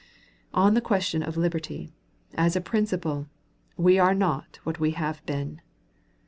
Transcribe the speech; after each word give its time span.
On 0.55 0.73
the 0.73 0.81
question 0.81 1.21
of 1.21 1.37
liberty, 1.37 1.93
as 2.33 2.55
a 2.55 2.59
principle, 2.59 3.27
we 3.77 3.99
are 3.99 4.15
not 4.15 4.57
what 4.63 4.79
we 4.79 4.93
have 4.97 5.23
been. 5.27 5.61